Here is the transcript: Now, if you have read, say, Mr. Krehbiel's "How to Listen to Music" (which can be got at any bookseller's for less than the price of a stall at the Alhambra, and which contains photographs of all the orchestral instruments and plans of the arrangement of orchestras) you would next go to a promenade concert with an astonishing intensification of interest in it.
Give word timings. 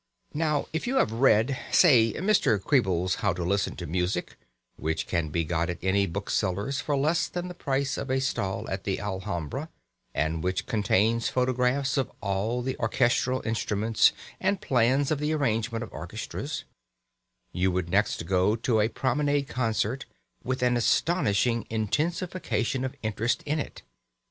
Now, 0.33 0.65
if 0.73 0.87
you 0.87 0.95
have 0.95 1.11
read, 1.11 1.59
say, 1.71 2.11
Mr. 2.13 2.59
Krehbiel's 2.59 3.17
"How 3.21 3.33
to 3.33 3.43
Listen 3.43 3.75
to 3.75 3.85
Music" 3.85 4.35
(which 4.75 5.05
can 5.05 5.29
be 5.29 5.43
got 5.43 5.69
at 5.69 5.77
any 5.83 6.07
bookseller's 6.07 6.81
for 6.81 6.97
less 6.97 7.27
than 7.27 7.49
the 7.49 7.53
price 7.53 7.99
of 7.99 8.09
a 8.09 8.19
stall 8.19 8.67
at 8.71 8.83
the 8.83 8.99
Alhambra, 8.99 9.69
and 10.11 10.43
which 10.43 10.65
contains 10.65 11.29
photographs 11.29 11.97
of 11.97 12.11
all 12.19 12.63
the 12.63 12.75
orchestral 12.79 13.43
instruments 13.45 14.11
and 14.39 14.59
plans 14.59 15.11
of 15.11 15.19
the 15.19 15.33
arrangement 15.33 15.83
of 15.83 15.93
orchestras) 15.93 16.63
you 17.51 17.69
would 17.71 17.89
next 17.91 18.25
go 18.25 18.55
to 18.55 18.79
a 18.79 18.87
promenade 18.89 19.47
concert 19.49 20.07
with 20.43 20.63
an 20.63 20.77
astonishing 20.77 21.67
intensification 21.69 22.83
of 22.83 22.95
interest 23.03 23.43
in 23.45 23.59
it. 23.59 23.83